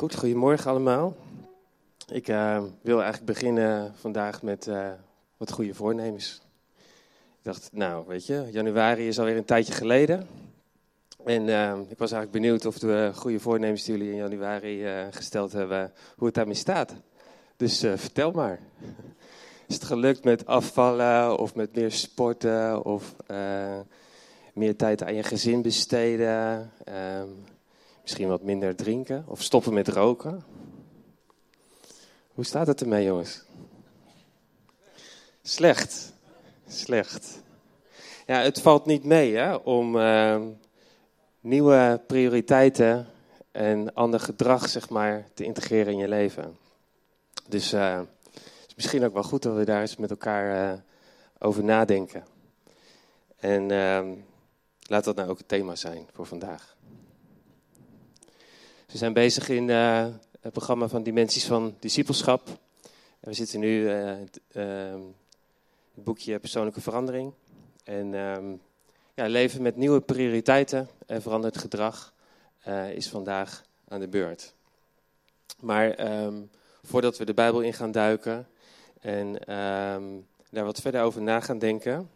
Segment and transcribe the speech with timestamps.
[0.00, 1.16] Goed, goedemorgen allemaal.
[2.12, 4.88] Ik uh, wil eigenlijk beginnen vandaag met uh,
[5.36, 6.40] wat goede voornemens.
[7.08, 10.28] Ik dacht, nou, weet je, januari is alweer een tijdje geleden.
[11.24, 15.52] En uh, ik was eigenlijk benieuwd of de goede voornemens die jullie in januari gesteld
[15.52, 16.94] hebben, hoe het daarmee staat.
[17.56, 18.60] Dus vertel maar.
[19.66, 23.14] Is het gelukt met afvallen of met meer sporten of
[24.52, 26.70] meer tijd aan je gezin besteden?
[26.84, 27.28] Ehm,
[28.10, 30.44] misschien wat minder drinken of stoppen met roken?
[32.28, 33.44] Hoe staat het ermee, jongens?
[35.42, 36.12] Slecht.
[36.68, 37.42] Slecht.
[38.26, 40.40] Ja, het valt niet mee hè, om uh,
[41.40, 43.06] nieuwe prioriteiten
[43.52, 46.56] en ander gedrag zeg maar, te integreren in je leven.
[47.48, 48.08] Dus het
[48.66, 50.78] is misschien ook wel goed dat we daar eens met elkaar uh,
[51.38, 52.24] over nadenken.
[53.36, 54.14] En ehm,
[54.80, 56.78] laat dat nou ook het thema zijn voor vandaag.
[58.90, 60.06] We zijn bezig in uh,
[60.40, 62.48] het programma van Dimensies van Discipelschap.
[63.20, 64.64] En we zitten nu uh, het, uh,
[65.94, 67.32] het, boekje Persoonlijke Verandering.
[67.84, 68.52] En ehm,
[69.14, 72.14] ja, leven met nieuwe prioriteiten en veranderd gedrag
[72.60, 74.54] eh, is vandaag aan de beurt.
[75.60, 76.50] Maar um,
[76.82, 78.48] voordat we de Bijbel in gaan duiken
[79.00, 79.32] en
[80.50, 82.10] daar wat verder over na gaan denken,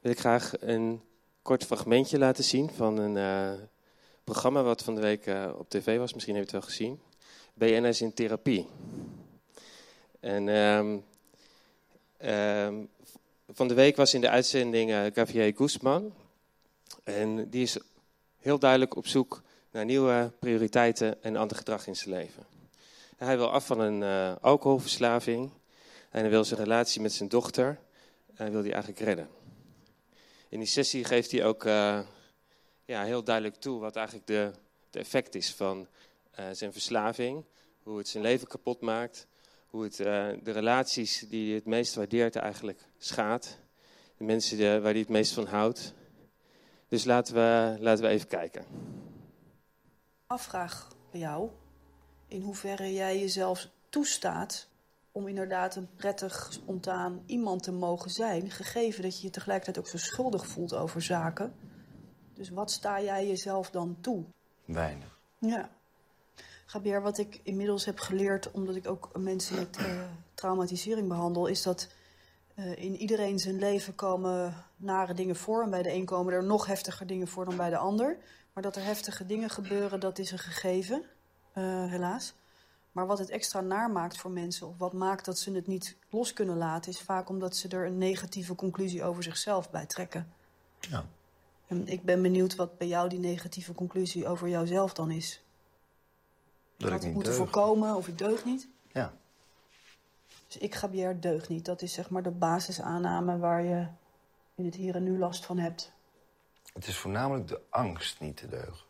[0.00, 1.02] wil ik graag een
[1.42, 3.16] kort fragmentje laten zien van een
[4.24, 7.00] programma wat van de week uh, op tv was, misschien heb je het wel gezien.
[7.54, 8.66] BNS in therapie.
[10.20, 11.04] En um,
[12.24, 12.88] um,
[13.52, 16.14] van de week was in de uitzending uh, Gavier Guzman.
[17.04, 17.78] En die is
[18.38, 22.46] heel duidelijk op zoek naar nieuwe prioriteiten en ander gedrag in zijn leven.
[23.16, 25.50] Hij wil af van een uh, alcoholverslaving.
[26.10, 27.78] En hij wil zijn relatie met zijn dochter
[28.34, 29.28] en wil die eigenlijk redden.
[30.48, 31.64] In die sessie geeft hij ook
[32.90, 34.50] ja, heel duidelijk toe wat eigenlijk de,
[34.90, 35.86] de effect is van
[36.38, 37.44] uh, zijn verslaving.
[37.82, 39.26] Hoe het zijn leven kapot maakt.
[39.66, 40.06] Hoe het uh,
[40.42, 43.58] de relaties die hij het meest waardeert eigenlijk schaadt.
[44.16, 45.94] De mensen de, waar hij het meest van houdt.
[46.88, 48.64] Dus laten we, laten we even kijken.
[50.26, 51.48] Afvraag bij jou.
[52.28, 54.68] In hoeverre jij jezelf toestaat
[55.12, 58.50] om inderdaad een prettig, spontaan iemand te mogen zijn.
[58.50, 61.54] Gegeven dat je je tegelijkertijd ook zo schuldig voelt over zaken
[62.40, 64.24] dus wat sta jij jezelf dan toe?
[64.64, 65.18] Weinig.
[65.38, 65.70] Ja.
[66.66, 70.02] Gabriel, wat ik inmiddels heb geleerd, omdat ik ook mensen met uh,
[70.34, 71.88] traumatisering behandel, is dat
[72.54, 75.62] uh, in iedereen zijn leven komen nare dingen voor.
[75.62, 78.16] En bij de een komen er nog heftiger dingen voor dan bij de ander.
[78.52, 81.04] Maar dat er heftige dingen gebeuren, dat is een gegeven,
[81.54, 82.34] uh, helaas.
[82.92, 85.96] Maar wat het extra naar maakt voor mensen, of wat maakt dat ze het niet
[86.10, 90.32] los kunnen laten, is vaak omdat ze er een negatieve conclusie over zichzelf bij trekken.
[90.80, 91.04] Ja.
[91.70, 95.42] En ik ben benieuwd wat bij jou die negatieve conclusie over jouzelf dan is.
[96.76, 98.68] Dat Had ik niet moeten voorkomen of ik deug niet?
[98.92, 99.12] Ja.
[100.46, 101.64] Dus ik, Gabriel, deug niet.
[101.64, 103.86] Dat is zeg maar de basisaanname waar je
[104.54, 105.92] in het hier en nu last van hebt.
[106.72, 108.86] Het is voornamelijk de angst niet te deugen.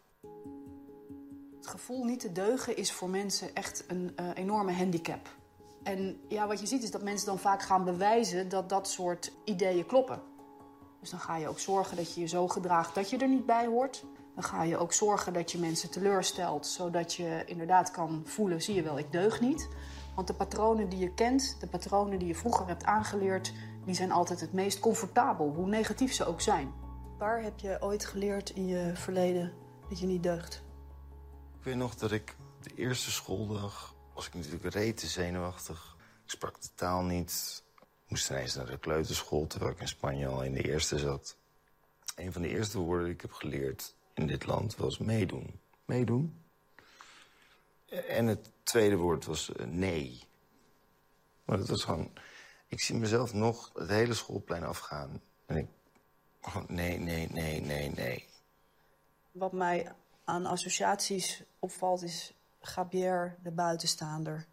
[1.56, 5.36] Het gevoel niet te deugen is voor mensen echt een uh, enorme handicap.
[5.82, 9.32] En ja, wat je ziet is dat mensen dan vaak gaan bewijzen dat dat soort
[9.44, 10.22] ideeën kloppen.
[11.00, 13.46] Dus dan ga je ook zorgen dat je je zo gedraagt dat je er niet
[13.46, 14.04] bij hoort.
[14.34, 18.74] Dan ga je ook zorgen dat je mensen teleurstelt, zodat je inderdaad kan voelen: zie
[18.74, 19.68] je wel, ik deug niet.
[20.14, 23.52] Want de patronen die je kent, de patronen die je vroeger hebt aangeleerd,
[23.84, 26.72] die zijn altijd het meest comfortabel, hoe negatief ze ook zijn.
[27.18, 29.52] Waar heb je ooit geleerd in je verleden
[29.88, 30.62] dat je niet deugt?
[31.58, 35.96] Ik weet nog dat ik de eerste schooldag was ik natuurlijk rete zenuwachtig.
[36.24, 37.64] Ik sprak de taal niet.
[38.10, 41.36] Ik moest ineens naar de kleuterschool terwijl ik in Spanje al in de eerste zat.
[42.16, 45.60] Een van de eerste woorden die ik heb geleerd in dit land was meedoen.
[45.84, 46.42] Meedoen.
[48.08, 50.22] En het tweede woord was uh, nee.
[51.44, 52.12] Maar dat was gewoon...
[52.66, 55.20] Ik zie mezelf nog het hele schoolplein afgaan.
[55.46, 55.66] En ik...
[56.40, 58.28] Gewoon nee, nee, nee, nee, nee.
[59.32, 59.92] Wat mij
[60.24, 64.46] aan associaties opvalt is Gabier de buitenstaander.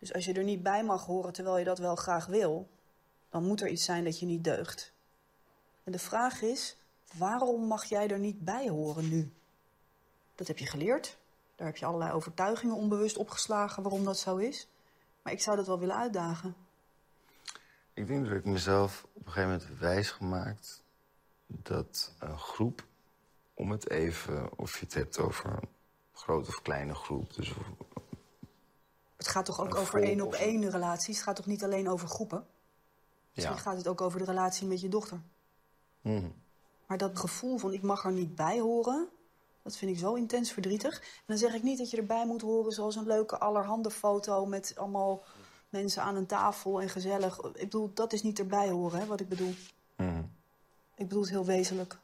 [0.00, 2.68] Dus als je er niet bij mag horen terwijl je dat wel graag wil,
[3.28, 4.92] dan moet er iets zijn dat je niet deugt.
[5.84, 6.76] En de vraag is,
[7.16, 9.32] waarom mag jij er niet bij horen nu?
[10.34, 11.18] Dat heb je geleerd.
[11.56, 14.68] Daar heb je allerlei overtuigingen onbewust opgeslagen waarom dat zo is.
[15.22, 16.54] Maar ik zou dat wel willen uitdagen.
[17.94, 20.82] Ik denk dat ik mezelf op een gegeven moment wijs gemaakt
[21.46, 22.84] dat een groep,
[23.54, 25.68] om het even, of je het hebt over een
[26.12, 27.52] grote of kleine groep, dus
[29.20, 31.16] Het gaat toch ook over één op één relaties?
[31.16, 32.46] Het gaat toch niet alleen over groepen?
[33.34, 33.62] Misschien ja.
[33.62, 35.20] gaat het ook over de relatie met je dochter.
[36.00, 36.28] Mhm.
[36.86, 39.08] Maar dat gevoel van ik mag er niet bij horen,
[39.62, 40.98] Dat vind ik zo intens verdrietig.
[40.98, 44.46] En dan zeg ik niet dat je erbij moet horen zoals een leuke allerhande foto
[44.46, 45.22] met allemaal
[45.68, 47.38] mensen aan een tafel en gezellig.
[47.38, 49.54] Ik bedoel, dat is niet erbij horen, hè, wat ik bedoel.
[49.96, 50.22] Mhm.
[50.94, 51.98] Ik bedoel het heel wezenlijk.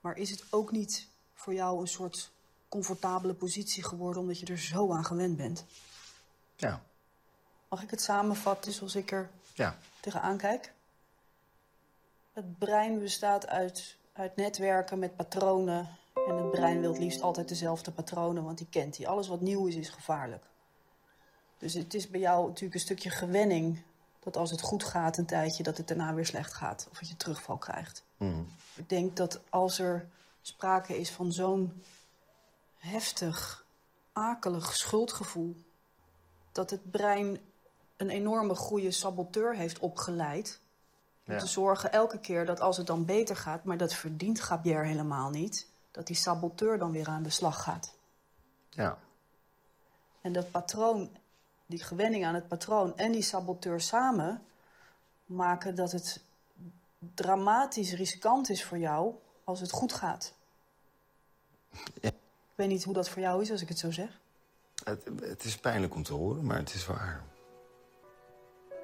[0.00, 2.32] Maar is het ook niet voor jou een soort
[2.70, 5.64] comfortabele positie geworden omdat je er zo aan gewend bent?
[6.56, 6.82] Ja,
[7.70, 9.76] Mag ik het samenvatten zoals ik er ja.
[10.00, 10.72] tegenaan kijk?
[12.32, 15.88] Het brein bestaat uit, uit netwerken met patronen.
[16.28, 19.08] En het brein wil het liefst altijd dezelfde patronen, want die kent die.
[19.08, 20.44] Alles wat nieuw is, is gevaarlijk.
[21.58, 23.82] Dus het is bij jou natuurlijk een stukje gewenning
[24.20, 26.88] dat als het goed gaat een tijdje, dat het daarna weer slecht gaat.
[26.90, 28.04] Of dat je terugval krijgt.
[28.16, 28.42] Mhm.
[28.74, 30.08] Ik denk dat als er
[30.42, 31.82] sprake is van zo'n
[32.80, 33.64] heftig,
[34.12, 35.56] akelig schuldgevoel,
[36.52, 37.38] dat het brein
[37.96, 40.60] een enorme goede saboteur heeft opgeleid.
[41.26, 41.40] Om Ja.
[41.40, 45.30] te zorgen elke keer dat als het dan beter gaat, maar dat verdient Gabier helemaal
[45.30, 47.94] niet, dat die saboteur dan weer aan de slag gaat.
[48.70, 48.98] Ja.
[50.20, 51.10] En dat patroon,
[51.66, 54.42] die gewenning aan het patroon en die saboteur samen
[55.26, 56.20] maken dat het
[57.14, 60.32] dramatisch riskant is voor jou als het goed gaat.
[62.00, 62.10] Ja.
[62.60, 64.20] Ik weet niet hoe dat voor jou is als ik het zo zeg.
[64.84, 67.24] Het, het is pijnlijk om te horen, maar het is waar.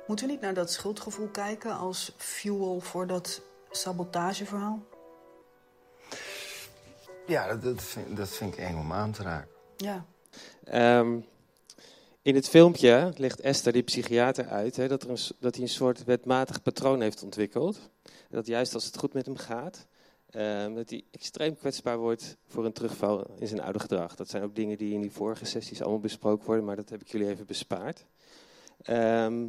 [0.06, 4.82] Moeten we niet naar dat schuldgevoel kijken als fuel voor dat sabotageverhaal?
[7.26, 9.50] Ja, dat, dat, vind, dat vind ik eng om aan te raken.
[9.76, 10.04] Ja.
[10.64, 11.20] Ehm,
[12.22, 15.70] in het filmpje legt Esther, die psychiater, uit hè, dat, er een, dat hij een
[15.70, 17.90] soort wetmatig patroon heeft ontwikkeld.
[18.30, 19.86] Dat juist als het goed met hem gaat,
[20.36, 24.16] ehm, dat hij extreem kwetsbaar wordt voor een terugval in zijn oude gedrag.
[24.16, 27.00] Dat zijn ook dingen die in die vorige sessies allemaal besproken worden, maar dat heb
[27.00, 28.06] ik jullie even bespaard.
[28.82, 29.48] Ehm,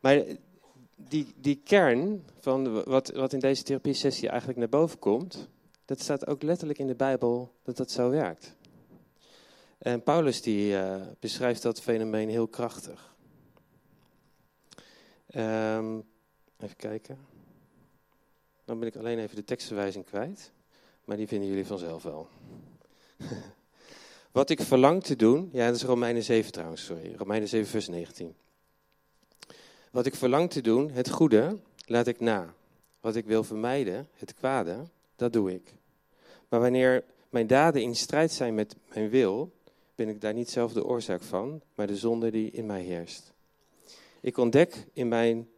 [0.00, 0.22] maar
[0.96, 5.48] die, die kern van wat, wat in deze therapie-sessie eigenlijk naar boven komt,
[5.84, 8.56] dat staat ook letterlijk in de Bijbel dat dat zo werkt.
[9.78, 13.14] En Paulus die eh, beschrijft dat fenomeen heel krachtig.
[15.26, 16.00] Ehm,
[16.58, 17.29] even kijken.
[18.70, 20.52] Dan ben ik alleen even de tekstverwijzing kwijt.
[21.04, 22.28] Maar die vinden jullie vanzelf wel.
[24.32, 25.50] Wat ik verlang te doen.
[25.52, 27.14] Ja, dat is Romeinen 7 trouwens, sorry.
[27.16, 28.34] Romeinen 7, vers 19.
[29.90, 32.54] Wat ik verlang te doen, het goede, laat ik na.
[33.00, 34.76] Wat ik wil vermijden, het kwade,
[35.16, 35.74] dat doe ik.
[36.48, 39.52] Maar wanneer mijn daden in strijd zijn met mijn wil,
[39.94, 43.32] ben ik daar niet zelf de oorzaak van, maar de zonde die in mij heerst.
[44.20, 45.48] Ik ontdek in mijn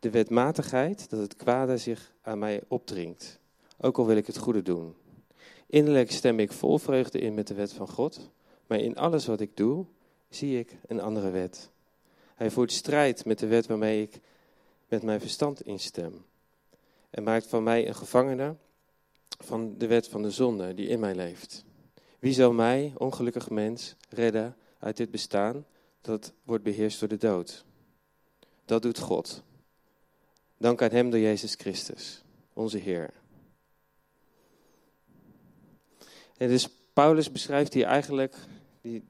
[0.00, 3.38] de wetmatigheid dat het kwade zich aan mij opdringt,
[3.80, 4.94] ook al wil ik het goede doen.
[5.66, 8.30] Innerlijk stem ik vol vreugde in met de wet van God,
[8.66, 9.86] maar in alles wat ik doe,
[10.28, 11.70] zie ik een andere wet.
[12.34, 14.20] Hij voert strijd met de wet waarmee ik
[14.88, 16.24] met mijn verstand instem
[17.10, 18.56] en maakt van mij een gevangene
[19.38, 21.64] van de wet van de zonde die in mij leeft.
[22.18, 25.66] Wie zal mij, ongelukkig mens, redden uit dit bestaan
[26.00, 27.64] dat wordt beheerst door de dood?
[28.64, 29.42] Dat doet God.
[30.60, 32.22] Dank aan Hem door Jezus Christus,
[32.52, 33.10] onze Heer.
[36.36, 38.36] En dus Paulus beschrijft hier eigenlijk
[38.80, 39.02] die,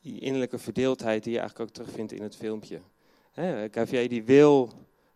[0.00, 2.80] innerlijke verdeeldheid die je eigenlijk ook terugvindt in het filmpje.
[3.30, 4.72] Hè, Gavier die wil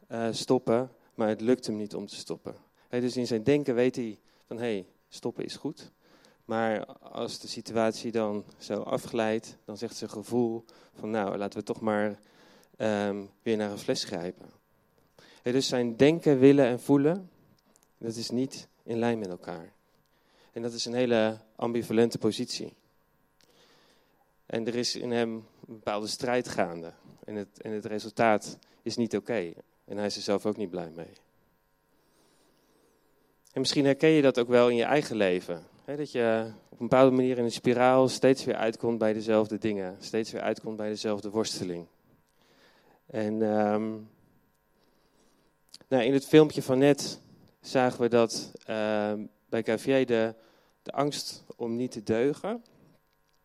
[0.07, 2.55] eh, stoppen, maar het lukt hem niet om te stoppen.
[2.89, 5.93] Dus in zijn denken weet hij van hé, hey, stoppen is goed.
[6.45, 10.65] Maar als de situatie dan zo afglijdt, dan zegt zijn gevoel
[10.95, 12.19] van nou, laten we toch maar
[12.77, 14.57] ehm, weer naar een fles grijpen.
[15.53, 17.31] Dus zijn denken, willen en voelen,
[17.99, 19.73] dat is niet in lijn met elkaar.
[20.53, 22.73] En dat is een hele ambivalente positie.
[24.47, 26.93] En er is in hem een bepaalde strijd gaande.
[27.25, 29.53] En het, en het resultaat is niet oké.
[29.85, 31.13] En hij is er zelf ook niet blij mee.
[33.53, 35.63] En misschien herken je dat ook wel in je eigen leven.
[35.85, 39.97] Dat je op een bepaalde manier in een spiraal steeds weer uitkomt bij dezelfde dingen.
[39.99, 41.87] Steeds weer uitkomt bij dezelfde worsteling.
[43.07, 43.93] En ehm,
[45.89, 47.21] nou, in het filmpje van net
[47.61, 50.35] zagen we dat ehm, bij Cavier de,
[50.83, 52.65] de angst om niet te deugen,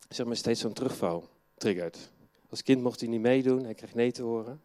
[0.10, 2.12] zeg maar steeds zo'n terugval triggert.
[2.50, 4.62] Als kind mocht hij niet meedoen, hij kreeg nee te horen.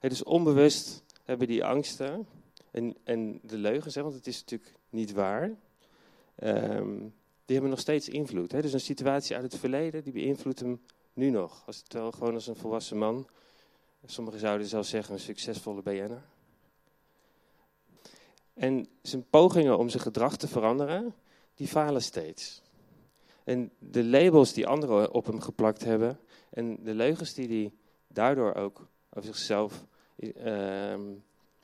[0.00, 2.26] Dus onbewust hebben die angsten
[2.70, 5.54] en, en de leugens, hè, want het is natuurlijk niet waar,
[6.34, 6.98] ehm,
[7.44, 8.52] die hebben nog steeds invloed.
[8.52, 8.62] Hè.
[8.62, 10.80] Dus een situatie uit het verleden, die beïnvloedt hem
[11.12, 11.62] nu nog.
[11.66, 13.26] Als het wel gewoon als een volwassen man,
[14.06, 16.22] sommigen zouden zelfs zeggen een succesvolle BN'er.
[18.54, 21.14] En zijn pogingen om zijn gedrag te veranderen,
[21.54, 22.62] die falen steeds.
[23.44, 26.18] En de labels die anderen op hem geplakt hebben
[26.50, 27.72] en de leugens die hij
[28.08, 29.84] daardoor ook over zichzelf
[30.16, 31.02] ehm,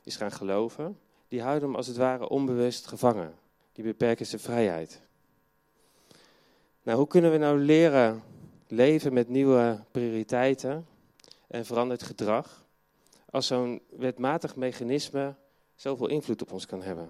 [0.03, 3.33] is gaan geloven, die houden hem als het ware onbewust gevangen.
[3.71, 5.01] die beperken zijn vrijheid.
[6.83, 8.23] Nou, hoe kunnen we nou leren
[8.67, 10.87] leven met nieuwe prioriteiten
[11.53, 12.65] en veranderd gedrag
[13.29, 15.35] als zo'n wetmatig mechanisme
[15.75, 17.09] zoveel invloed op ons kan hebben?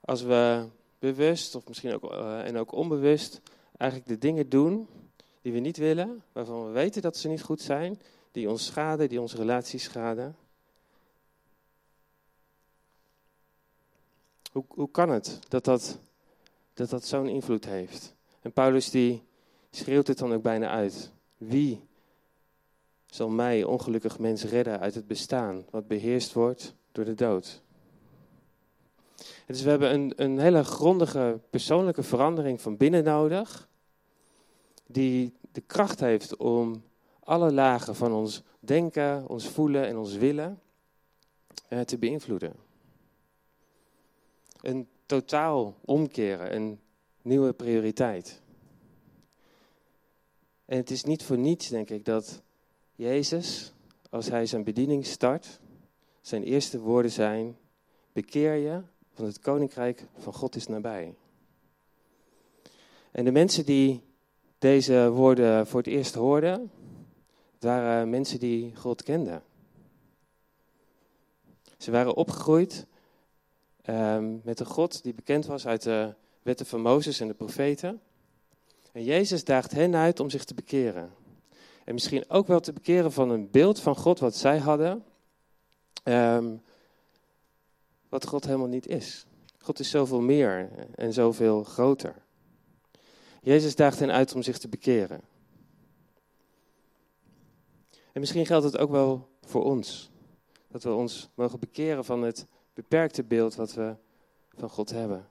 [0.00, 0.66] Als we
[0.98, 3.40] bewust of misschien ook, uh, en ook onbewust
[3.76, 4.88] eigenlijk de dingen doen
[5.42, 8.00] die we niet willen, waarvan we weten dat ze niet goed zijn,
[8.32, 10.36] die ons schaden, die onze relaties schaden.
[14.52, 15.98] Hoe, hoe kan het dat dat,
[16.74, 18.14] dat, dat zo'n invloed heeft?
[18.40, 19.22] En Paulus die
[19.70, 21.10] schreeuwt het dan ook bijna uit.
[21.36, 21.80] Wie
[23.14, 27.62] zal mij, ongelukkig mens, redden uit het bestaan wat beheerst wordt door de dood?
[29.46, 33.68] Dus we hebben een, een hele grondige persoonlijke verandering van binnen nodig,
[34.86, 36.82] die de kracht heeft om
[37.20, 40.60] alle lagen van ons denken, ons voelen en ons willen
[41.68, 42.54] eh, te beïnvloeden.
[44.60, 46.80] Een totaal omkeren, een
[47.22, 48.42] nieuwe prioriteit.
[50.64, 52.42] En het is niet voor niets, denk ik, dat
[52.96, 53.72] Jezus,
[54.10, 55.60] als hij zijn bediening start,
[56.20, 57.56] zijn eerste woorden zijn:
[58.12, 58.82] bekeer je,
[59.14, 61.14] want het koninkrijk van God is nabij.
[63.10, 64.02] En de mensen die
[64.58, 66.70] deze woorden voor het eerst hoorden,
[67.58, 69.42] waren mensen die God kenden.
[71.78, 72.86] Ze waren opgegroeid
[73.86, 78.00] um, met een God die bekend was uit de wetten van Mozes en de profeten.
[78.92, 81.12] En Jezus daagt hen uit om zich te bekeren.
[81.84, 85.04] En misschien ook wel te bekeren van een beeld van God wat zij hadden,
[86.04, 86.62] um,
[88.08, 89.26] wat God helemaal niet is.
[89.58, 92.14] God is zoveel meer en zoveel groter.
[93.42, 95.20] Jezus daagt hen uit om zich te bekeren.
[98.12, 100.10] En misschien geldt het ook wel voor ons.
[100.68, 103.96] Dat we ons mogen bekeren van het beperkte beeld wat we
[104.56, 105.26] van God hebben.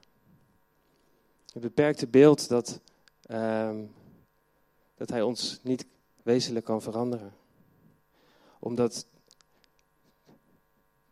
[1.52, 2.80] Het beperkte beeld dat,
[3.30, 3.92] um,
[4.94, 5.86] dat Hij ons niet
[6.24, 7.32] wezenlijk kan veranderen.
[8.58, 9.06] Omdat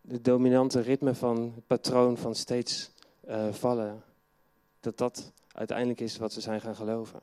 [0.00, 2.90] de dominante ritme van het patroon van steeds
[3.28, 4.02] uh, vallen,
[4.80, 7.20] dat dat uiteindelijk is wat we zijn gaan geloven.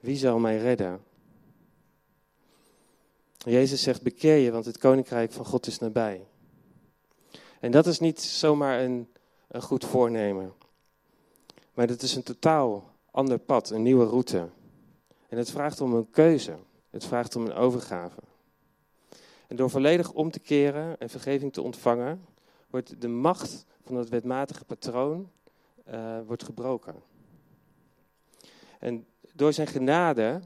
[0.00, 1.04] Wie zal mij redden?
[3.36, 6.26] Jezus zegt: bekeer je, want het koninkrijk van God is nabij.
[7.60, 9.12] En dat is niet zomaar een,
[9.48, 10.52] een goed voornemen.
[11.74, 14.48] Maar dat is een totaal ander pad, een nieuwe route.
[15.28, 16.56] En het vraagt om een keuze.
[16.90, 18.20] Het vraagt om een overgave.
[19.46, 22.24] En door volledig om te keren en vergeving te ontvangen,
[22.70, 25.30] wordt de macht van het wetmatige patroon
[25.88, 26.94] uh, wordt gebroken.
[28.78, 30.40] En door zijn genade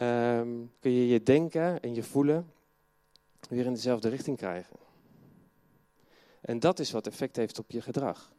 [0.00, 2.52] um, kun je je denken en je voelen
[3.48, 4.76] weer in dezelfde richting krijgen.
[6.40, 8.32] En dat is wat effect heeft op je gedrag.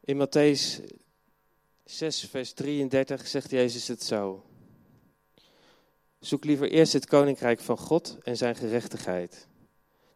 [0.00, 0.80] In Matthäus
[1.84, 4.44] 6, vers 33 zegt Jezus het zo.
[6.18, 9.48] Zoek liever eerst het koninkrijk van God en zijn gerechtigheid.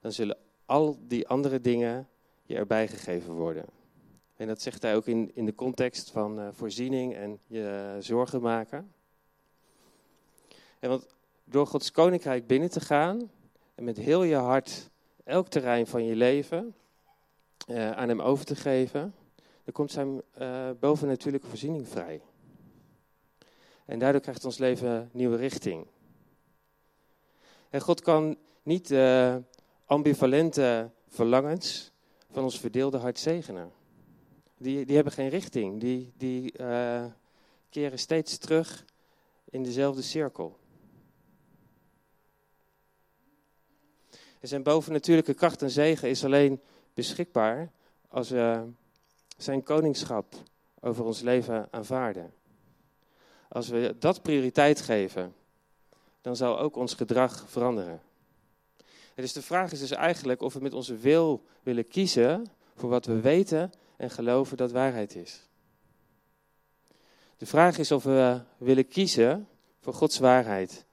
[0.00, 0.36] Dan zullen
[0.66, 2.08] al die andere dingen
[2.42, 3.64] je erbij gegeven worden.
[4.36, 8.40] En dat zegt hij ook in, in de context van uh, voorziening en je zorgen
[8.40, 8.92] maken.
[10.78, 11.06] En want
[11.44, 13.30] door Gods koninkrijk binnen te gaan
[13.74, 14.90] en met heel je hart
[15.24, 16.74] elk terrein van je leven
[17.66, 19.14] uh, aan hem over te geven,
[19.64, 22.22] dan komt zijn uh, bovennatuurlijke voorziening vrij.
[23.84, 25.86] En daardoor krijgt ons leven nieuwe richting.
[27.70, 29.42] En God kan niet de
[29.84, 31.92] ambivalente verlangens
[32.30, 33.72] van ons verdeelde hart zegenen
[34.64, 35.80] die, die hebben geen richting.
[35.80, 37.04] Die, die uh,
[37.70, 38.84] keren steeds terug
[39.50, 40.58] in dezelfde cirkel.
[44.40, 46.60] En zijn bovennatuurlijke kracht en zegen is alleen
[46.94, 47.72] beschikbaar
[48.08, 48.64] als we
[49.36, 50.34] zijn koningschap
[50.80, 52.32] over ons leven aanvaarden.
[53.48, 55.34] Als we dat prioriteit geven,
[56.20, 58.02] dan zal ook ons gedrag veranderen.
[59.14, 62.90] En dus de vraag is dus eigenlijk of we met onze wil willen kiezen voor
[62.90, 65.48] wat we weten en geloven dat waarheid is.
[67.36, 69.48] De vraag is of we willen kiezen
[69.80, 70.84] voor Gods waarheid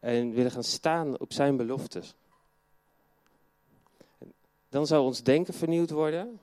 [0.00, 2.14] en willen gaan staan op Zijn beloftes.
[4.68, 6.38] Dan zal ons denken vernieuwd worden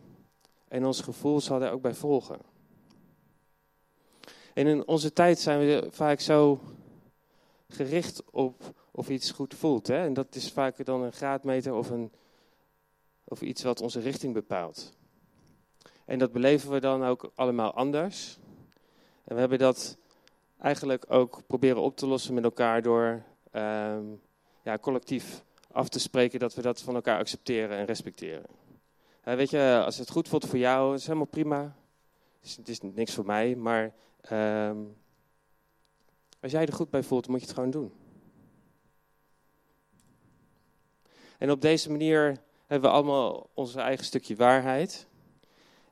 [0.68, 2.40] en ons gevoel zal daar ook bij volgen.
[4.54, 6.60] En in onze tijd zijn we vaak zo
[7.70, 9.88] gericht op of iets goed voelt.
[9.88, 10.06] Hè?
[10.06, 12.12] En dat is vaak dan een graadmeter of, een,
[13.24, 14.94] of iets wat onze richting bepaalt.
[16.06, 18.38] En dat beleven we dan ook allemaal anders.
[19.24, 19.98] En we hebben dat
[20.60, 24.22] eigenlijk ook proberen op te lossen met elkaar door um,
[24.64, 28.46] ja, collectief af te spreken dat we dat van elkaar accepteren en respecteren.
[29.34, 31.76] Weet je, als het goed voelt voor jou, is helemaal prima.
[32.40, 34.78] Het is, het is niks voor mij, maar ehm,
[36.40, 37.94] als jij er goed bij voelt, moet je het gewoon doen.
[41.38, 45.08] En op deze manier hebben we allemaal onze eigen stukje waarheid.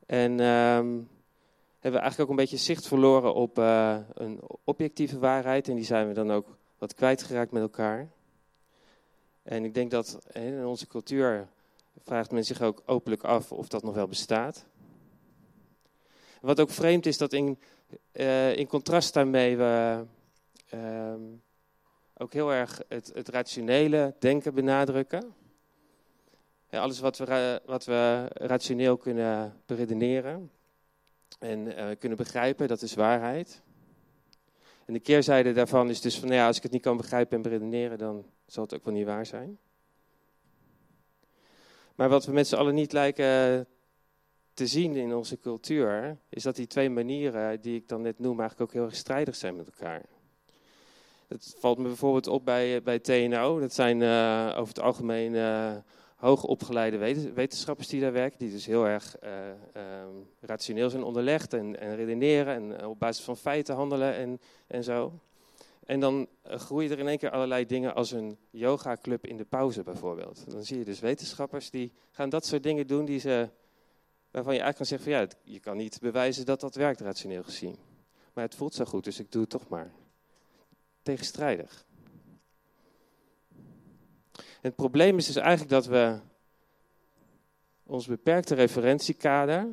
[0.06, 1.02] En ehm,
[1.80, 5.68] hebben we eigenlijk ook een beetje zicht verloren op uh, een objectieve waarheid.
[5.68, 8.10] En die zijn we dan ook wat kwijtgeraakt met elkaar.
[9.44, 11.48] En ik denk dat in onze cultuur
[12.02, 14.66] vraagt men zich ook openlijk af of dat nog wel bestaat.
[16.42, 17.60] Wat ook vreemd is, dat in,
[18.14, 20.04] uh, in contrast daarmee we
[20.74, 21.14] uh,
[22.18, 25.34] ook heel erg het, het rationele denken benadrukken.
[26.70, 30.52] Ja, alles wat we, wat we rationeel kunnen beredeneren
[31.40, 33.62] en uh, kunnen begrijpen, dat is waarheid.
[34.86, 37.36] En de keerzijde daarvan is dus van, nou ja, als ik het niet kan begrijpen
[37.36, 39.60] en beredeneren, dan zal het ook wel niet waar zijn.
[41.96, 43.68] Maar wat we met z'n allen niet lijken
[44.54, 48.40] te zien in onze cultuur, is dat die twee manieren die ik dan net noem
[48.40, 50.02] eigenlijk ook heel erg strijdig zijn met elkaar.
[51.28, 53.60] Dat valt me bijvoorbeeld op bij, bij TNO.
[53.60, 54.04] Dat zijn
[54.56, 55.76] over het algemeen uh,
[56.16, 56.98] hoogopgeleide
[57.34, 62.54] wetenschappers die daar werken, die dus heel erg um, rationeel zijn onderlegd en, en redeneren
[62.56, 65.20] en op basis van feiten handelen en, en zo.
[65.86, 69.84] En dan groeien er in één keer allerlei dingen als een yogaclub in de pauze
[69.84, 70.52] bijvoorbeeld.
[70.52, 73.50] Dan zie je dus wetenschappers die gaan dat soort dingen doen die ze,
[74.32, 77.44] waarvan je eigenlijk kan zeggen van ja, je kan niet bewijzen dat dat werkt rationeel
[77.44, 77.78] gezien.
[78.34, 79.92] Maar het voelt zo goed, dus ik doe het toch maar.
[81.02, 81.86] Tegenstrijdig.
[84.62, 86.20] Het probleem is dus eigenlijk dat we
[87.84, 89.68] ons beperkte referentiekader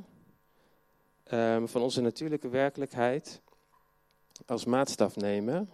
[1.33, 3.41] um, van onze natuurlijke werkelijkheid
[4.47, 5.69] als maatstaf nemen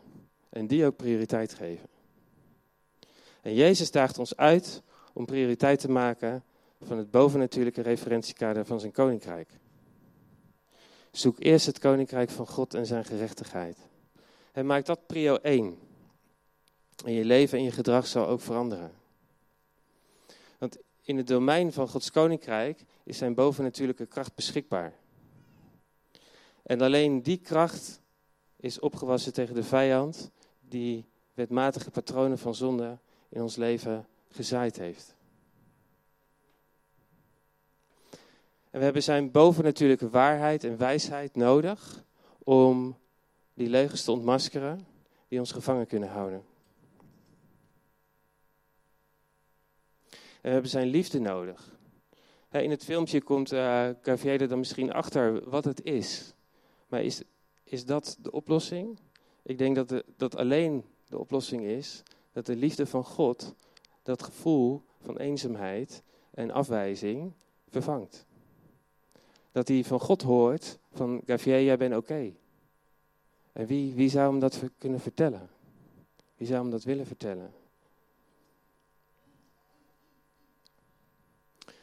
[0.56, 1.88] en die ook prioriteit geven.
[3.42, 4.82] En Jezus daagt ons uit
[5.12, 6.44] om prioriteit te maken
[6.80, 9.48] van het bovennatuurlijke referentiekader van zijn koninkrijk.
[11.10, 13.78] Zoek eerst het koninkrijk van God en zijn gerechtigheid.
[14.52, 15.78] En maak dat prio 1.
[17.04, 18.92] En je leven en je gedrag zal ook veranderen.
[20.58, 24.92] Want in het domein van Gods koninkrijk is zijn bovennatuurlijke kracht beschikbaar.
[26.62, 28.00] En alleen die kracht
[28.56, 30.30] is opgewassen tegen de vijand
[30.68, 32.98] die wetmatige patronen van zonde
[33.28, 35.14] in ons leven gezaaid heeft.
[38.70, 42.04] En we hebben zijn bovennatuurlijke waarheid en wijsheid nodig
[42.38, 42.96] om
[43.54, 44.86] die leugens te ontmaskeren
[45.28, 46.44] die ons gevangen kunnen houden.
[50.46, 51.74] we hebben zijn liefde nodig.
[52.50, 53.88] In het filmpje komt uh,
[54.48, 56.34] dan misschien achter wat het is.
[56.88, 57.22] Maar is,
[57.64, 58.98] is dat de oplossing?
[59.46, 63.54] Ik denk dat, dat alleen de oplossing is dat de liefde van God
[64.02, 67.32] dat gevoel van eenzaamheid en afwijzing
[67.68, 68.26] vervangt.
[69.52, 72.32] Dat hij van God hoort van Gavier, jij bent oké.
[73.52, 75.48] En wie, wie zou hem dat kunnen vertellen?
[76.36, 77.52] Wie zou hem dat willen vertellen?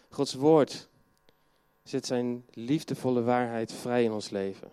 [0.09, 0.89] Gods woord
[1.83, 4.71] zet zijn liefdevolle waarheid vrij in ons leven.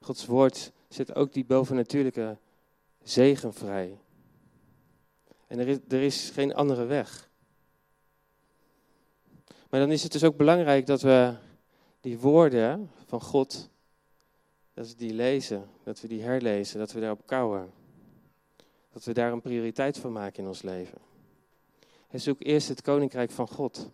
[0.00, 2.38] Gods woord zet ook die bovennatuurlijke
[3.02, 3.98] zegen vrij.
[5.46, 7.30] En er is, er is geen andere weg.
[9.70, 11.34] Maar dan is het dus ook belangrijk dat we
[12.00, 13.70] die woorden van God,
[14.74, 17.70] dat we die lezen, dat we die herlezen, dat we daarop kouwen.
[18.92, 20.98] Dat we daar een prioriteit van maken in ons leven.
[22.08, 23.90] En zoek eerst het koninkrijk van God.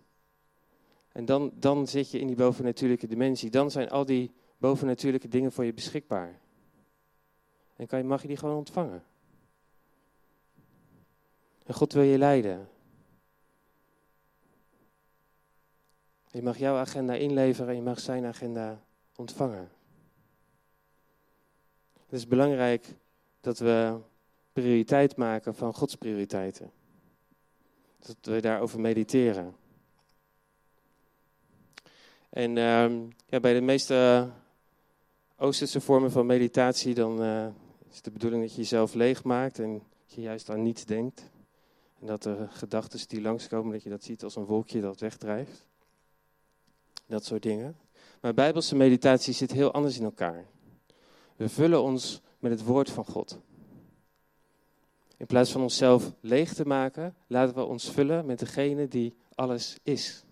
[1.13, 3.51] En dan, dan zit je in die bovennatuurlijke dimensie.
[3.51, 6.41] Dan zijn al die bovennatuurlijke dingen voor je beschikbaar.
[7.79, 9.03] En kan je, mag je die gewoon ontvangen.
[11.65, 12.69] En God wil je leiden.
[16.31, 18.83] Je mag jouw agenda inleveren en je mag zijn agenda
[19.17, 19.71] ontvangen.
[21.93, 22.95] Het is belangrijk
[23.41, 23.99] dat we
[24.53, 26.71] prioriteit maken van Gods prioriteiten.
[27.99, 29.57] Dat we daarover mediteren.
[32.31, 34.29] En uh, ja, bij de meeste
[35.37, 37.47] Oosterse vormen van meditatie, dan uh,
[37.99, 41.31] is de bedoeling dat je jezelf leegmaakt en je juist aan niets denkt.
[42.01, 45.67] En dat de gedachten die langskomen, dat je dat ziet als een wolkje dat wegdrijft.
[47.07, 47.77] Dat soort dingen.
[48.21, 50.47] Maar bijbelse meditatie zit heel anders in elkaar.
[51.37, 53.39] We vullen ons met het woord van God.
[55.17, 59.79] In plaats van onszelf leeg te maken, laten we ons vullen met degene die alles
[59.83, 60.25] is.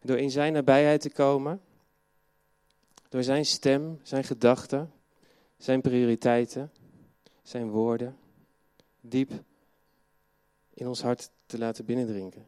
[0.00, 1.60] Door in zijn nabijheid te komen,
[3.10, 4.92] door zijn stem, zijn gedachten,
[5.56, 6.72] zijn prioriteiten,
[7.42, 8.16] zijn woorden,
[9.00, 9.32] diep
[10.74, 12.46] in ons hart te laten binnendrinken.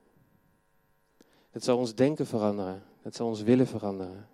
[1.51, 2.83] Het zal ons denken veranderen.
[3.03, 4.29] Het zal ons willen veranderen.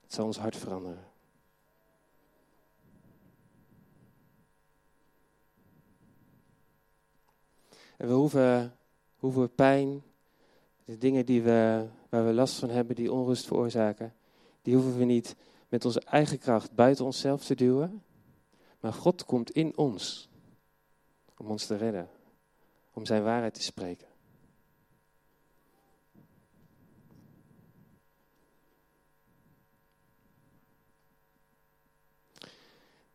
[0.00, 1.04] Het zal ons hart veranderen.
[7.96, 8.76] En we hoeven,
[9.16, 10.02] hoeven pijn,
[10.84, 14.14] de dingen die we, waar we last van hebben, die onrust veroorzaken,
[14.64, 15.36] die hoeven we niet
[15.68, 18.02] met onze eigen kracht buiten onszelf te duwen.
[18.80, 20.28] Maar God komt in ons
[21.36, 22.08] om ons te redden,
[22.92, 24.06] om zijn waarheid te spreken.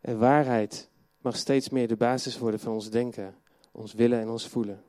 [0.02, 0.90] En waarheid
[1.22, 3.36] mag steeds meer de basis worden van ons denken,
[3.72, 4.84] ons willen en ons voelen.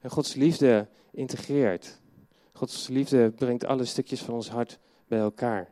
[0.00, 2.00] En Gods liefde integreert.
[2.52, 4.78] Gods liefde brengt alle stukjes van ons hart
[5.14, 5.70] bij elkaar.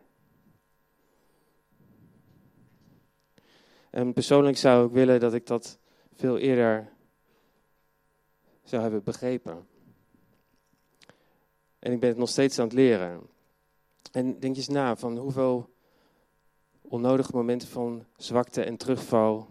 [3.90, 5.78] En persoonlijk zou ik willen dat ik dat
[6.14, 6.92] veel eerder
[8.62, 9.66] zou hebben begrepen.
[11.78, 13.20] En ik ben het nog steeds aan het leren.
[14.12, 15.70] En denk eens na van hoeveel
[16.80, 19.48] onnodige momenten van zwakte en terugval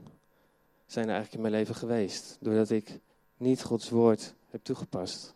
[0.85, 2.37] zijn er eigenlijk in mijn leven geweest.
[2.39, 2.99] Doordat ik
[3.37, 5.35] niet Gods woord heb toegepast.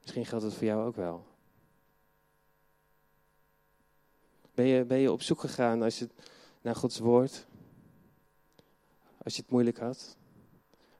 [0.00, 1.31] Misschien geldt het voor jou ook wel.
[4.54, 6.08] Ben je, ben je op zoek gegaan als je,
[6.60, 7.46] naar Gods woord?
[9.18, 10.16] Als je het moeilijk had?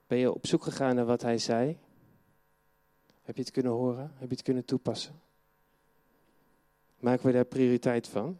[0.07, 1.79] Ben je op zoek gegaan naar wat hij zei?
[3.23, 4.13] Heb je het kunnen horen?
[4.15, 5.21] Heb je het kunnen toepassen?
[6.99, 8.39] Maken we daar prioriteit van?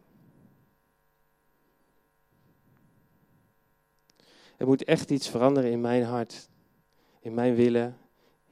[4.57, 6.49] Er moet echt iets veranderen in mijn hart,
[7.21, 7.99] in mijn willen,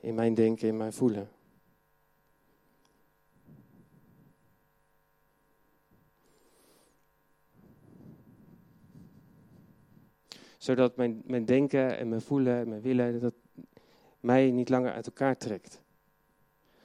[0.01, 1.31] in mijn denken, in mijn voelen.
[10.61, 13.35] Zodat mijn, denken en mijn voelen en mijn willen, dat
[14.21, 15.83] mij niet langer uit elkaar trekt.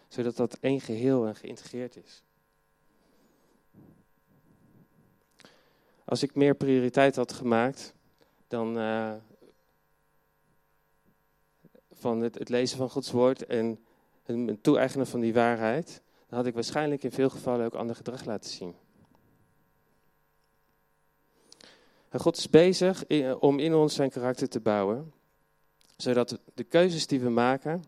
[0.08, 2.24] Zodat dat één geheel en geïntegreerd is.
[6.06, 7.94] Als ik meer prioriteit had gemaakt
[8.48, 9.14] dan uh,
[11.92, 13.80] van het, het, lezen van Gods woord en
[14.24, 18.26] het toe-eigenen van die waarheid, dan had ik waarschijnlijk in veel gevallen ook ander gedrag
[18.26, 18.76] laten zien.
[22.19, 23.04] God is bezig
[23.39, 25.13] om in ons zijn karakter te bouwen,
[25.97, 27.84] zodat de keuzes die we maken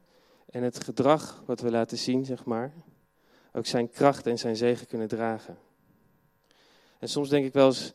[0.49, 2.73] en het gedrag wat we laten zien, zeg maar,
[3.53, 5.57] ook zijn kracht en zijn zegen kunnen dragen.
[6.99, 7.93] En soms denk ik wel eens,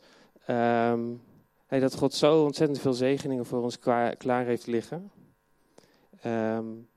[1.65, 3.79] hey, dat God zo ontzettend veel zegeningen voor ons
[4.17, 5.11] klaar, heeft liggen.
[6.25, 6.89] Um,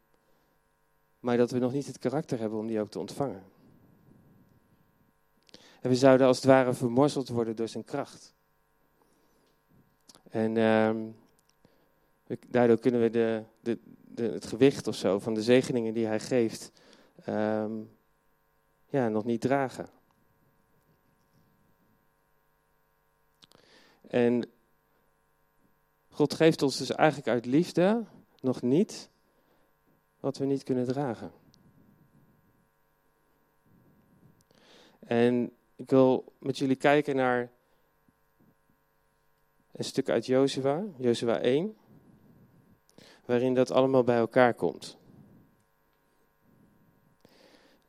[1.20, 3.42] maar dat we nog niet het karakter hebben om die ook te ontvangen.
[5.80, 8.35] En we zouden als het ware vermorzeld worden door zijn kracht.
[10.36, 11.16] En um,
[12.48, 16.20] daardoor kunnen we de, de, de, het gewicht of zo van de zegeningen die hij
[16.20, 16.72] geeft,
[17.28, 17.90] um,
[18.86, 19.88] ja, nog niet dragen.
[24.08, 24.50] En
[26.08, 28.04] God geeft ons dus eigenlijk uit liefde
[28.40, 29.10] nog niet
[30.20, 31.32] wat we niet kunnen dragen.
[34.98, 37.50] En ik wil met jullie kijken naar
[39.76, 41.76] een stuk uit Jozua, Jozua 1,
[43.24, 44.96] waarin dat allemaal bij elkaar komt.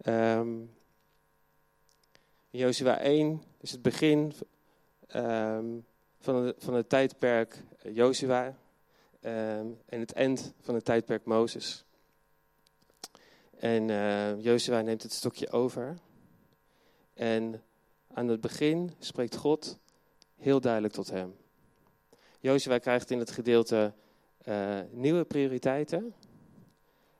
[0.05, 0.75] Um,
[2.49, 4.33] Jozua 1 is het begin
[5.15, 5.85] um,
[6.19, 8.45] van, het, van het tijdperk Jozua
[9.21, 11.85] um, en het eind van het tijdperk Mozes.
[13.59, 15.97] En uh, Jozua neemt het stokje over.
[17.13, 17.63] En
[18.13, 19.79] aan het begin spreekt God
[20.35, 21.35] heel duidelijk tot hem.
[22.47, 23.93] Jozua krijgt in het gedeelte
[24.47, 26.13] uh, nieuwe prioriteiten.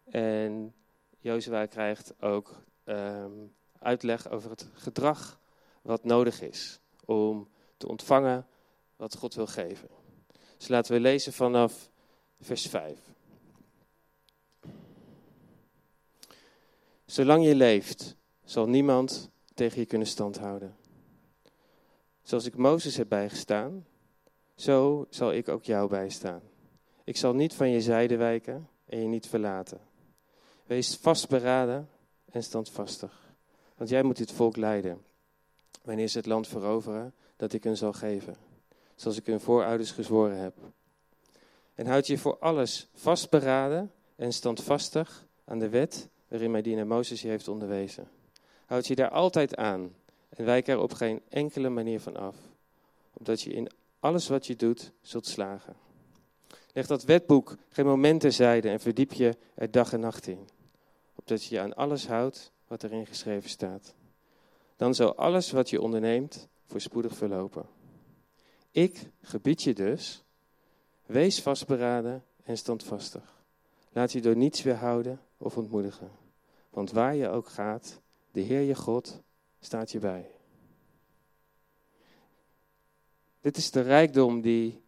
[0.05, 0.73] En
[1.19, 5.39] Jozua krijgt ook um, uitleg over het gedrag
[5.81, 8.47] wat nodig is om te ontvangen
[8.95, 9.89] wat God wil geven.
[10.57, 11.89] Dus laten we lezen vanaf
[12.39, 12.99] vers 5.
[17.05, 20.75] Zolang je leeft, zal niemand tegen je kunnen standhouden.
[22.21, 23.85] Zoals ik Mozes heb bijgestaan,
[24.57, 26.41] zo zal ik ook jou bijstaan.
[27.03, 29.79] Ik zal niet van je zijde wijken en je niet verlaten.
[30.65, 31.89] Wees vastberaden
[32.31, 33.33] en standvastig,
[33.75, 35.01] want jij moet dit volk leiden.
[35.83, 38.35] Wanneer ze het land veroveren dat ik hen zal geven,
[38.95, 40.55] zoals ik hun voorouders gezworen heb.
[41.75, 47.21] En houd je voor alles vastberaden en standvastig aan de wet waarin mijn dienaar Mozes
[47.21, 48.07] je heeft onderwezen.
[48.65, 49.95] Houd je daar altijd aan
[50.29, 52.35] en wijk er op geen enkele manier van af,
[53.13, 55.75] opdat je in alles wat je doet zult slagen.
[56.73, 60.47] Leg dat wetboek geen moment terzijde en verdiep je er dag en nacht in.
[61.15, 63.95] Opdat je je aan alles houdt wat erin geschreven staat.
[64.75, 67.65] Dan zal alles wat je onderneemt voorspoedig verlopen.
[68.71, 70.23] Ik gebied je dus,
[71.05, 73.43] wees vastberaden en standvastig.
[73.91, 76.11] Laat je door niets weerhouden of ontmoedigen.
[76.69, 79.21] Want waar je ook gaat, de Heer je God
[79.59, 80.36] staat je bij.
[83.41, 84.81] Dit is de rijkdom die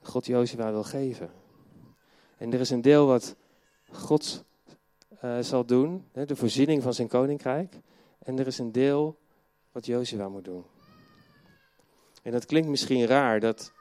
[0.00, 1.30] God Jozua wil geven.
[2.36, 3.36] En er is een deel wat
[3.90, 4.44] God
[5.24, 7.80] uh, zal doen, de voorziening van zijn koninkrijk.
[8.18, 9.18] En er is een deel
[9.72, 10.64] wat Jozua moet doen.
[12.22, 13.72] En dat klinkt misschien raar, dat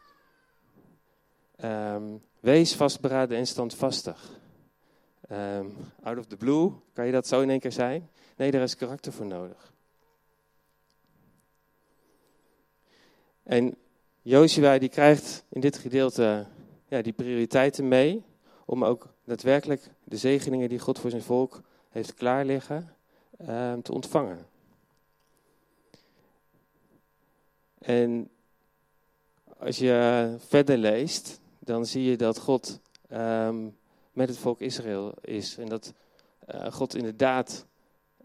[1.63, 4.39] um, wees vastberaden en standvastig.
[5.31, 8.09] Um, out of the blue, kan je dat zo in één keer zijn?
[8.37, 9.73] Nee, daar is karakter voor nodig.
[13.45, 13.75] En
[14.21, 16.45] Joshua die krijgt in dit gedeelte
[16.87, 18.23] ja, die prioriteiten mee
[18.65, 22.95] om ook daadwerkelijk de zegeningen die God voor zijn volk heeft klaar liggen
[23.49, 24.45] um, te ontvangen.
[27.79, 28.29] En
[29.57, 32.79] als je verder leest, dan zie je dat God
[33.11, 33.77] um,
[34.11, 35.57] met het volk Israël is.
[35.57, 35.93] En dat
[36.53, 37.65] uh, God inderdaad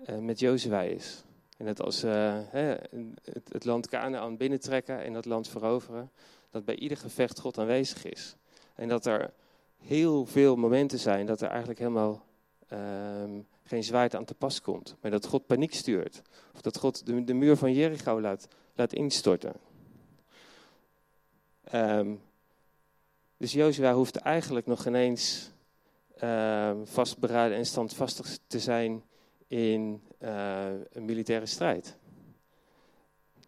[0.09, 1.25] uh, met Jozua is.
[1.61, 6.11] En dat als uh, het, het, land Canaan binnentrekken en dat land veroveren,
[6.51, 8.37] dat bij ieder gevecht God aanwezig is.
[8.75, 9.33] En dat er
[9.79, 12.25] heel veel momenten zijn dat er eigenlijk helemaal
[12.73, 14.97] um, geen zwaard aan te pas komt.
[15.01, 16.23] Maar dat God paniek stuurt.
[16.55, 19.53] Of dat God de, de muur van Jericho laat, laat instorten.
[21.75, 22.21] Um,
[23.37, 25.51] dus Jozua hoeft eigenlijk nog geen eens
[26.23, 29.03] uh, vastberaden en standvastig te zijn
[29.51, 31.97] in uh, een militaire strijd.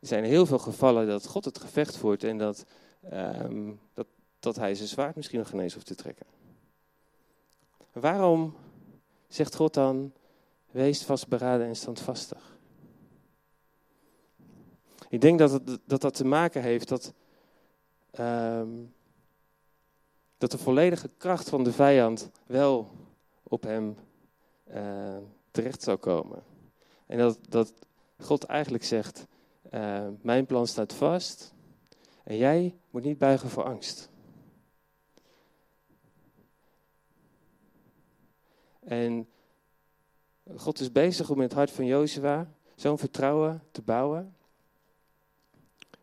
[0.00, 2.64] Er zijn heel veel gevallen dat God het gevecht voert en dat,
[3.12, 4.06] um, dat,
[4.40, 6.26] dat hij zijn zwaard misschien nog geen eens hoeft te trekken.
[7.92, 8.54] Waarom
[9.28, 10.12] zegt God dan,
[10.70, 12.56] wees vastberaden en standvastig?
[15.08, 17.12] Ik denk dat het, dat, dat te maken heeft dat
[18.18, 18.94] um,
[20.38, 22.90] dat de volledige kracht van de vijand wel
[23.42, 23.96] op hem
[24.74, 25.16] uh,
[25.52, 26.42] terecht zou komen.
[27.06, 27.74] En dat, dat
[28.18, 29.26] God eigenlijk zegt,
[29.70, 31.54] uh, mijn plan staat vast
[32.24, 34.10] en jij moet niet buigen voor angst.
[38.80, 39.28] En
[40.56, 44.36] God is bezig om in het hart van Jozua zo'n vertrouwen te bouwen,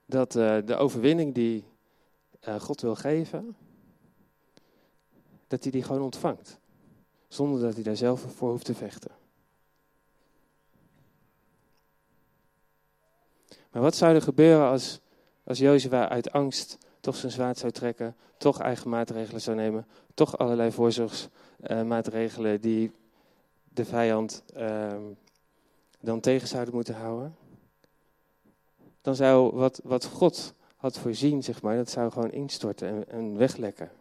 [0.06, 1.64] dat uh, de overwinning die
[2.60, 3.56] God wil geven,
[5.48, 6.60] dat hij die gewoon ontvangt.
[7.28, 9.19] Zonder dat hij daar zelf voor hoeft te vechten.
[13.72, 15.00] Maar wat zou er gebeuren als,
[15.44, 20.72] als uit angst toch zijn zwaard zou trekken, toch eigen maatregelen zou nemen, toch allerlei
[20.72, 22.92] voorzorgsmaatregelen uh, die
[23.74, 24.96] de vijand uh,
[26.00, 27.36] dan tegen zouden moeten houden?
[29.02, 33.38] Dan zou wat, wat God had voorzien, zeg maar, dat zou gewoon instorten en, en
[33.38, 33.92] weglekken.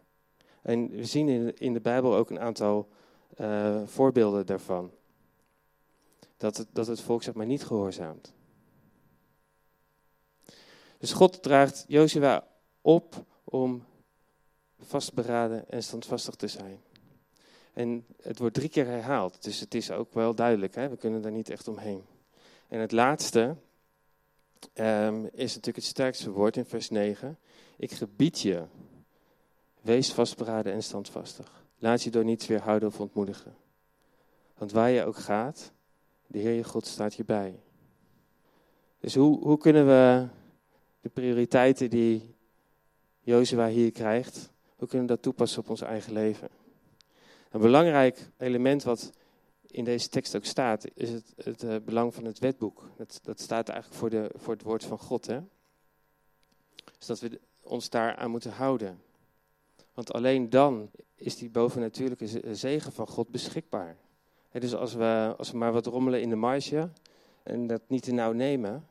[0.62, 2.88] En we zien in, in de Bijbel ook een aantal
[3.40, 4.90] uh, voorbeelden daarvan.
[6.37, 8.33] Dat het, dat het volk zeg maar niet gehoorzaamt.
[10.98, 12.46] Dus God draagt Jozua
[12.80, 13.84] op om
[14.80, 16.80] vastberaden en standvastig te zijn.
[17.72, 20.88] En het wordt drie keer herhaald, dus het is ook wel duidelijk, hè?
[20.88, 22.04] we kunnen daar niet echt omheen.
[22.68, 23.56] En het laatste
[24.74, 27.38] um, is natuurlijk het sterkste woord in vers 9.
[27.76, 28.64] Ik gebied je
[29.80, 31.64] Wees vastberaden en standvastig.
[31.78, 33.56] Laat je door niets weerhouden of ontmoedigen.
[34.56, 35.72] Want waar je ook gaat,
[36.26, 37.61] de Heer je God staat je bij.
[39.00, 40.26] Dus hoe, hoe kunnen we
[41.00, 42.34] de prioriteiten die
[43.20, 46.48] Jozua hier krijgt, hoe kunnen we dat toepassen op ons eigen leven?
[47.50, 49.12] Een belangrijk element wat
[49.66, 52.90] in deze tekst ook staat, is het, het uh, belang van het wetboek.
[52.96, 55.26] Dat, dat staat eigenlijk voor, de, voor het woord van God.
[55.26, 55.40] Hè?
[56.98, 59.00] Dus dat we ons daar aan moeten houden.
[59.94, 63.96] Want alleen dan is die bovennatuurlijke zegen van God beschikbaar.
[64.52, 66.90] dus als we, als we maar wat rommelen in de marge
[67.42, 68.87] en dat niet te nauw nemen,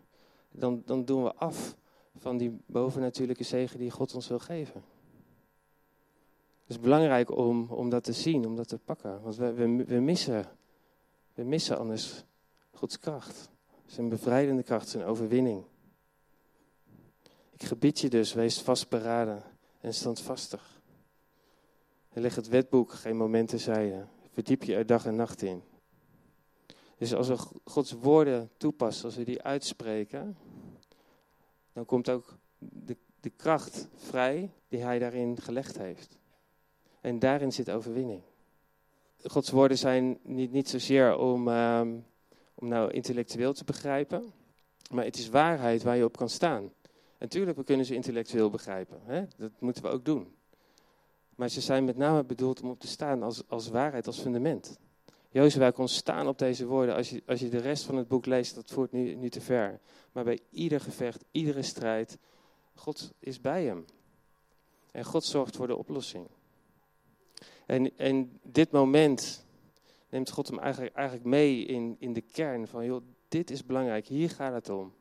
[0.51, 1.75] dan, dan doen we af
[2.17, 4.83] van die bovennatuurlijke zegen die God ons wil geven.
[6.61, 9.21] Het is belangrijk om, om dat te zien, om dat te pakken.
[9.21, 10.45] Want we, we, we, missen,
[11.33, 12.23] we missen anders
[12.71, 13.49] Gods kracht.
[13.85, 15.63] Zijn bevrijdende kracht, zijn overwinning.
[17.53, 19.43] Ik gebied je dus, wees vastberaden
[19.79, 20.81] en standvastig.
[22.09, 24.05] En leg het wetboek geen moment terzijde.
[24.29, 25.61] Verdiep je er dag en nacht in.
[26.97, 30.37] Dus als we Gods woorden toepassen, als we die uitspreken,
[31.77, 36.17] dan komt ook de, de kracht vrij die Hij daarin gelegd heeft.
[37.01, 38.21] En daarin zit overwinning.
[39.23, 41.95] Gods woorden zijn niet, niet zozeer om, ehm,
[42.55, 44.33] om nou intellectueel te begrijpen,
[44.91, 46.73] maar het is waarheid waar je op kan staan.
[47.17, 48.99] En tuurlijk, we kunnen ze intellectueel begrijpen.
[49.03, 49.25] Hè?
[49.37, 50.35] Dat moeten we ook doen.
[51.35, 54.79] Maar ze zijn met name bedoeld om op te staan als, als waarheid, als fundament.
[55.29, 56.95] Jozua kon staan op deze woorden.
[56.95, 59.41] Als je, als je de rest van het boek leest, dat voert nu, nu te
[59.41, 59.79] ver.
[60.11, 62.17] Maar bij ieder gevecht, iedere strijd,
[62.73, 63.85] God is bij hem.
[64.91, 66.27] En God zorgt voor de oplossing.
[67.65, 69.45] En, en dit moment
[70.09, 74.07] neemt God hem eigenlijk, eigenlijk mee in, in de kern van, joh, dit is belangrijk,
[74.07, 74.93] hier gaat het om.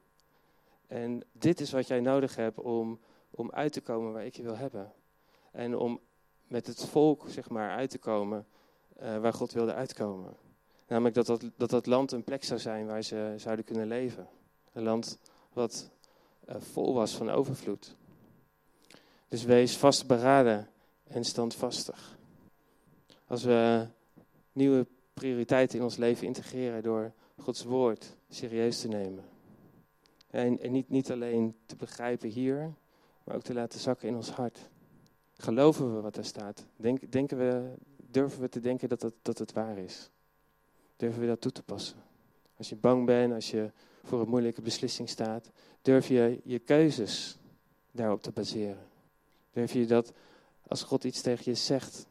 [0.86, 4.42] En dit is wat jij nodig hebt om, om uit te komen waar ik je
[4.42, 4.92] wil hebben.
[5.52, 6.00] En om
[6.46, 8.46] met het volk, zeg maar, uit te komen
[9.02, 10.36] uh, waar God wilde uitkomen.
[10.86, 14.28] Namelijk dat dat, dat dat land een plek zou zijn waar ze zouden kunnen leven.
[14.72, 15.18] Een land
[15.52, 15.90] wat
[16.48, 17.96] uh, vol was van overvloed.
[19.28, 20.68] Dus wees vastberaden
[21.06, 22.18] en standvastig.
[23.26, 23.86] Als we
[24.52, 29.24] nieuwe prioriteiten in ons leven integreren door Gods woord serieus te nemen.
[30.30, 32.74] En, en niet, niet alleen te begrijpen hier,
[33.24, 34.58] maar ook te laten zakken in ons hart.
[35.36, 36.66] Geloven we wat er staat?
[36.76, 37.74] Denk, denken we,
[38.16, 40.10] durven we te denken dat het, dat het waar is?
[40.96, 41.96] Durven we dat toe te passen?
[42.56, 43.70] Als je bang bent, als je
[44.02, 45.50] voor een moeilijke beslissing staat,
[45.82, 47.38] durf je je keuzes
[47.90, 48.88] daarop te baseren.
[49.50, 50.12] Durf je dat
[50.66, 52.06] als God iets tegen je zegt.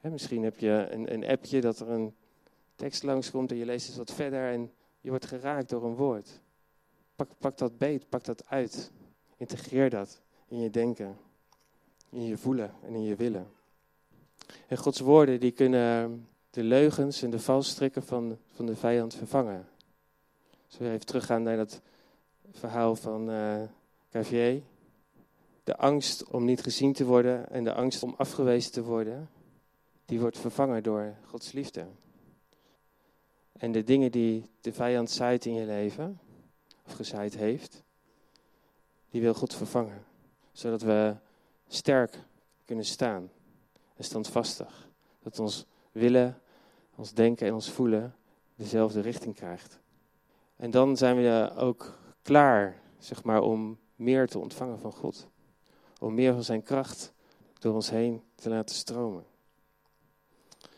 [0.00, 2.14] Hè, misschien heb je een, een appje dat er een
[2.74, 6.40] tekst langskomt en je leest eens wat verder en je wordt geraakt door een woord.
[7.16, 8.92] Pak, pak dat beet, pak dat uit.
[9.36, 11.16] Integreer dat in je denken,
[12.10, 13.58] in je voelen en in je willen.
[14.66, 19.68] En Gods woorden die kunnen de leugens en de valstrikken van, van de vijand vervangen.
[20.66, 21.80] Als we even teruggaan naar dat
[22.52, 23.62] verhaal van uh,
[24.10, 24.62] Cavier.
[25.64, 29.30] De angst om niet gezien te worden en de angst om afgewezen te worden,
[30.04, 31.86] die wordt vervangen door Gods liefde.
[33.52, 36.20] En de dingen die de vijand zaait in je leven,
[36.86, 37.82] of gezaaid heeft,
[39.10, 40.04] die wil God vervangen.
[40.52, 41.14] Zodat we
[41.68, 42.18] sterk
[42.64, 43.30] kunnen staan
[44.00, 44.88] en standvastig.
[45.22, 46.40] Dat ons willen,
[46.94, 48.14] ons denken en ons voelen
[48.54, 49.78] dezelfde richting krijgt.
[50.56, 55.28] En dan zijn we ook klaar, zeg maar, om meer te ontvangen van God.
[55.98, 57.12] Om meer van zijn kracht
[57.58, 59.24] door ons heen te laten stromen.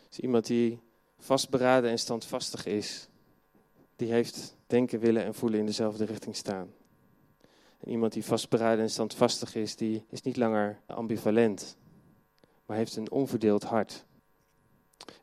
[0.09, 0.81] Dus iemand die
[1.19, 3.09] vastberaden en standvastig is,
[3.97, 6.73] die heeft denken, willen en voelen in dezelfde richting staan.
[7.81, 11.77] En iemand die vastberaden en standvastig is, die is niet langer ambivalent,
[12.73, 14.05] maar heeft een onverdeeld hart.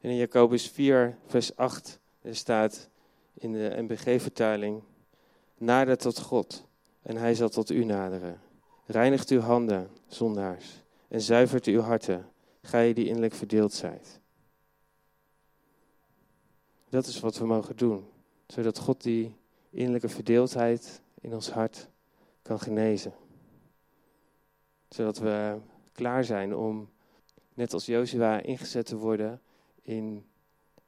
[0.01, 2.89] En in Jacobus 4, vers 8 staat
[3.33, 4.83] in de NBG-vertaling,
[5.57, 6.65] nader tot God
[7.01, 8.39] en hij zal tot u naderen.
[8.85, 12.29] Reinigt uw handen, zondaars, en zuivert uw harten,
[12.62, 14.19] gij die innerlijk verdeeld zijt.
[16.89, 18.07] Dat is wat we mogen doen,
[18.47, 19.35] zodat God die
[19.69, 21.89] innerlijke verdeeldheid in ons hart
[22.41, 23.13] kan genezen.
[24.89, 25.57] Zodat we
[25.91, 26.89] klaar zijn om,
[27.60, 29.41] net als Jozua, ingezet te worden
[29.82, 30.26] in,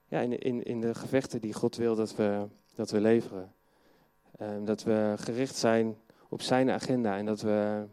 [0.08, 3.54] ja, in, in, in de gevechten die God wil dat we, dat we leveren.
[4.42, 5.98] Um, dat we gericht zijn
[6.30, 7.86] op zijn agenda en dat we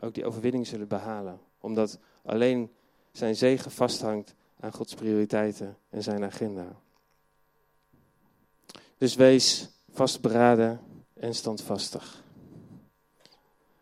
[0.00, 1.40] ook die overwinning zullen behalen.
[1.60, 2.70] Omdat alleen
[3.10, 6.76] zijn zegen vasthangt aan Gods prioriteiten en zijn agenda.
[8.96, 10.80] Dus wees vastberaden
[11.14, 12.21] en standvastig.